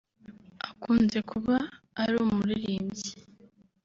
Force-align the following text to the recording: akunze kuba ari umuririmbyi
akunze 0.69 1.17
kuba 1.29 1.55
ari 2.01 2.13
umuririmbyi 2.25 3.11